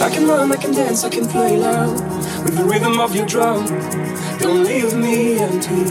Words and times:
I 0.00 0.08
can 0.10 0.26
run, 0.26 0.50
I 0.50 0.56
can 0.56 0.72
dance, 0.72 1.04
I 1.04 1.10
can 1.10 1.26
play 1.28 1.58
loud 1.58 1.92
with 2.44 2.56
the 2.56 2.64
rhythm 2.64 2.98
of 2.98 3.14
your 3.14 3.26
drum. 3.26 3.66
Don't 4.38 4.64
leave 4.64 4.94
me 4.96 5.38
empty. 5.38 5.84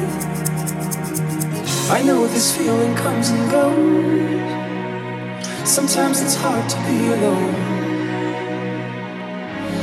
I 1.91 2.01
know 2.03 2.25
this 2.27 2.57
feeling 2.57 2.95
comes 2.95 3.29
and 3.29 3.51
goes. 3.51 4.41
Sometimes 5.69 6.21
it's 6.21 6.35
hard 6.35 6.67
to 6.67 6.77
be 6.87 7.07
alone. 7.13 7.55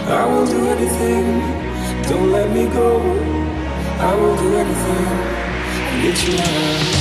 I 0.08 0.26
will 0.26 0.47
do 0.47 0.67
anything, 0.67 1.41
don't 2.08 2.32
let 2.32 2.50
me 2.50 2.67
go. 2.67 3.38
I 4.00 4.15
will 4.15 4.37
do 4.37 4.56
anything, 4.56 5.05
to 5.91 6.03
get 6.03 6.29
you 6.29 6.37
now. 6.39 6.98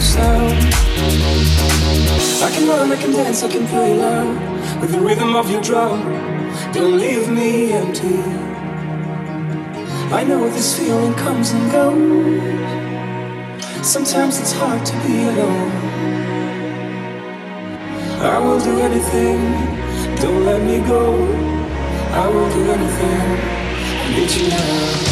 Sound. 0.00 0.74
I 2.42 2.50
can 2.54 2.68
run, 2.68 2.90
I 2.92 2.96
can 2.96 3.12
dance, 3.12 3.42
I 3.42 3.48
can 3.48 3.66
play 3.66 3.94
loud 3.94 4.80
with 4.80 4.92
the 4.92 5.00
rhythm 5.00 5.36
of 5.36 5.50
your 5.50 5.60
drum. 5.60 6.00
Don't 6.72 6.98
leave 6.98 7.28
me 7.28 7.72
empty. 7.72 8.18
I 10.12 10.24
know 10.24 10.48
this 10.50 10.78
feeling 10.78 11.14
comes 11.14 11.52
and 11.52 11.70
goes. 11.72 12.82
Sometimes 13.86 14.38
it's 14.40 14.52
hard 14.52 14.84
to 14.86 14.92
be 15.06 15.22
alone. 15.24 15.72
I 18.20 18.38
will 18.38 18.60
do 18.60 18.78
anything, 18.80 19.40
don't 20.22 20.44
let 20.44 20.62
me 20.62 20.78
go. 20.86 21.14
I 22.12 22.28
will 22.28 22.50
do 22.50 22.70
anything, 22.70 23.38
I 24.02 24.08
need 24.14 24.30
you 24.30 24.48
now. 24.48 25.11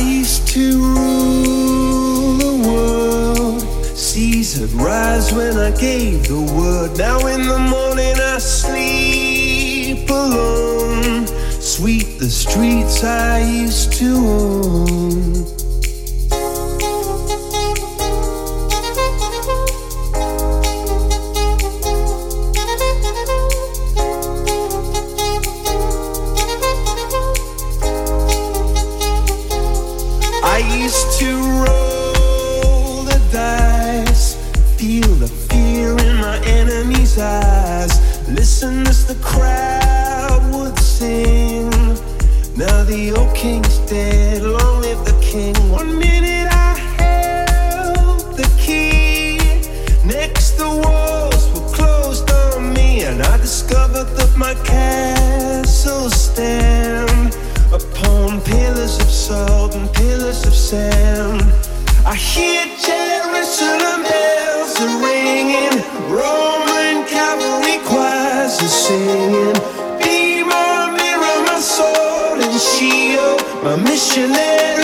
used 0.00 0.48
to 0.48 0.78
rule 0.78 2.36
the 2.36 2.68
world. 2.68 3.62
Seas 3.96 4.58
had 4.58 4.70
rise 4.72 5.32
when 5.32 5.56
I 5.56 5.70
gave 5.78 6.26
the 6.28 6.40
word. 6.40 6.98
Now 6.98 7.26
in 7.26 7.42
the 7.46 7.58
morning 7.58 8.16
I 8.18 8.38
sleep 8.38 10.08
alone. 10.08 11.26
Sweep 11.60 12.18
the 12.18 12.30
streets 12.30 13.04
I 13.04 13.40
used 13.40 13.92
to 13.94 14.14
own. 14.16 15.19
the 39.14 39.20
crowd 39.24 40.40
would 40.54 40.78
sing. 40.78 41.68
Now 42.56 42.84
the 42.84 43.12
old 43.16 43.34
king's 43.34 43.78
dead, 43.90 44.42
long 44.42 44.82
live 44.82 45.04
the 45.04 45.18
king. 45.20 45.54
One 45.68 45.98
minute 45.98 46.46
I 46.48 46.74
held 47.00 48.36
the 48.36 48.48
key, 48.56 49.38
next 50.06 50.52
the 50.58 50.70
walls 50.84 51.42
were 51.52 51.68
closed 51.74 52.30
on 52.30 52.72
me, 52.72 53.02
and 53.02 53.20
I 53.20 53.36
discovered 53.38 54.10
that 54.16 54.32
my 54.36 54.54
castle 54.62 56.08
stand 56.08 57.34
upon 57.72 58.40
pillars 58.42 58.96
of 59.00 59.10
salt 59.10 59.74
and 59.74 59.92
pillars 59.92 60.46
of 60.46 60.54
sand. 60.54 61.42
I 62.06 62.14
hear 62.14 62.69
missionary 73.84 74.79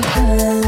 because 0.00 0.59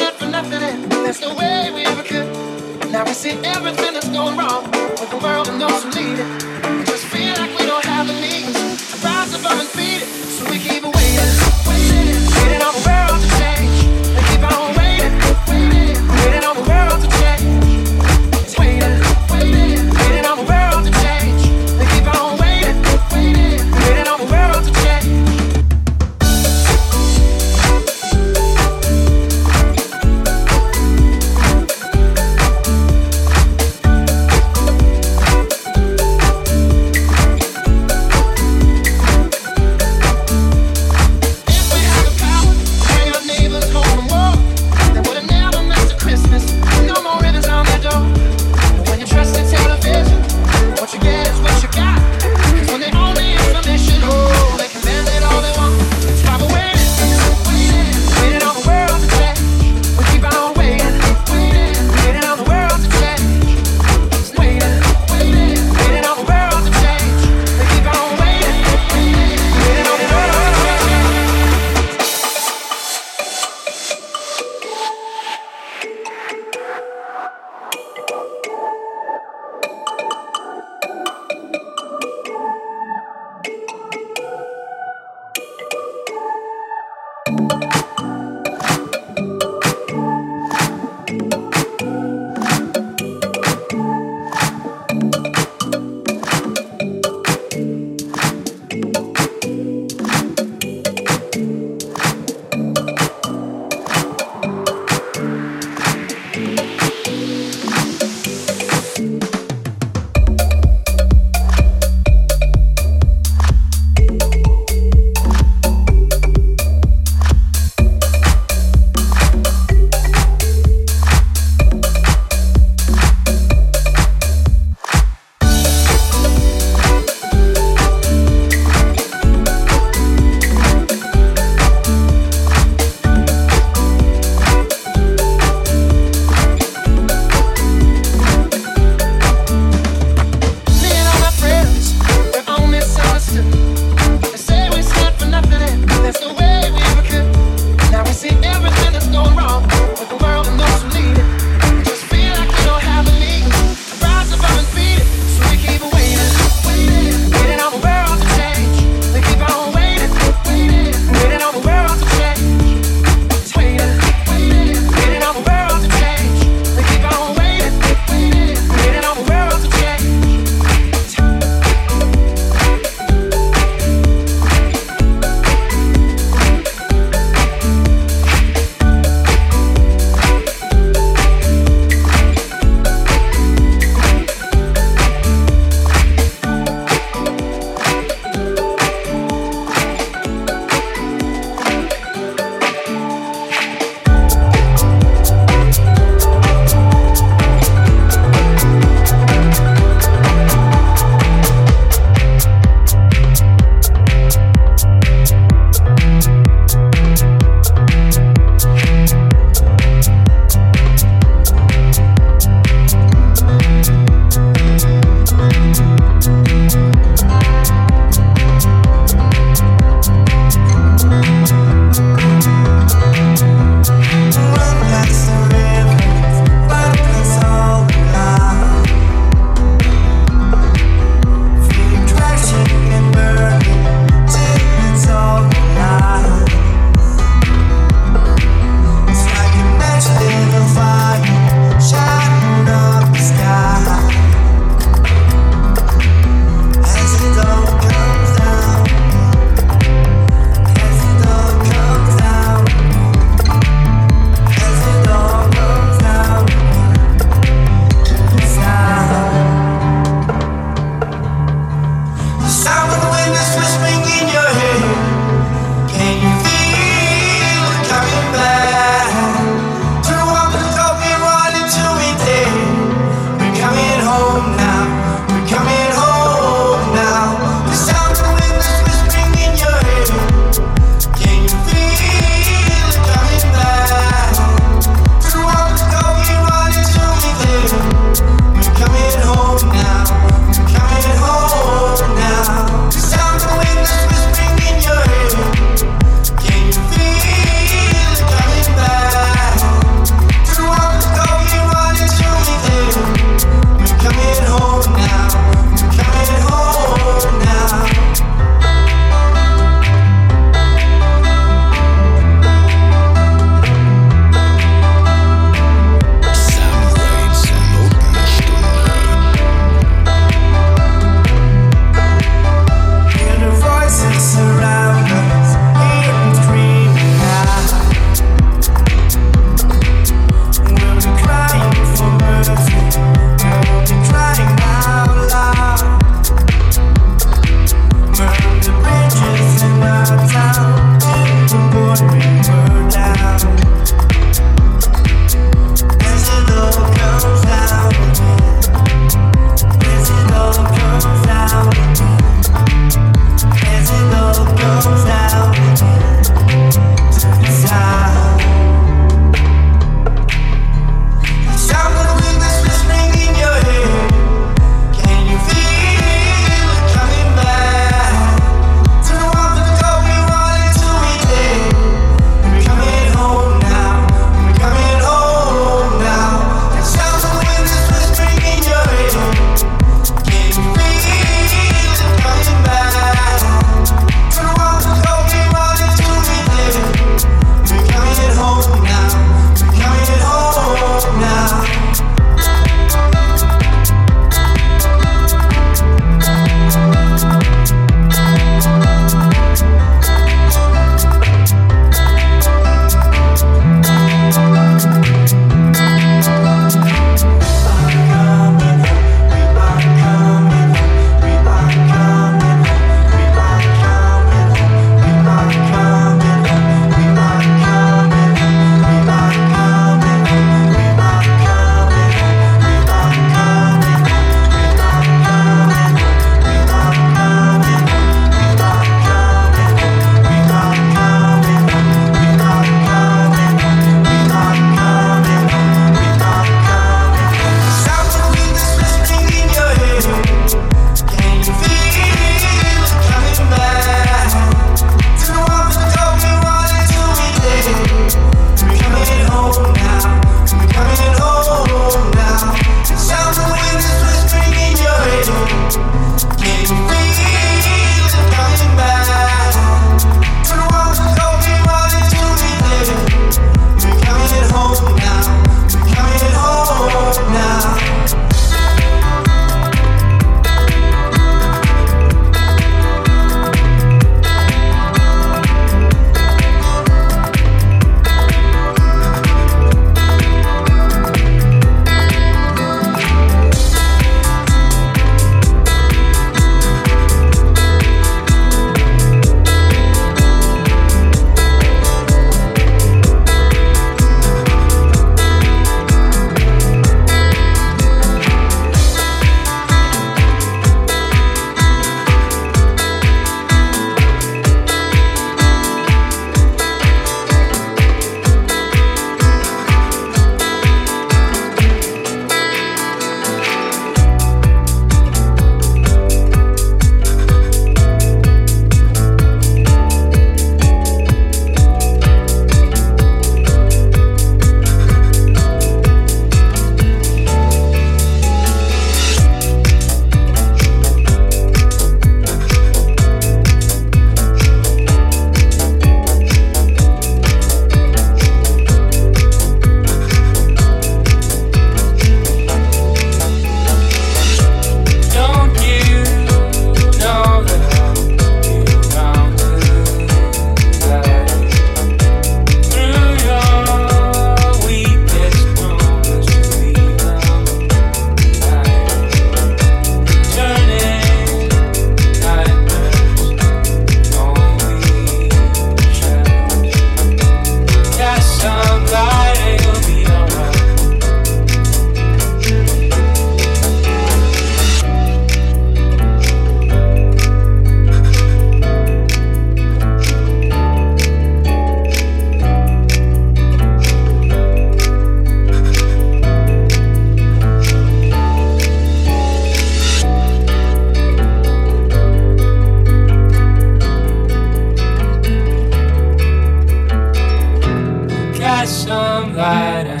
somebody 599.21 600.00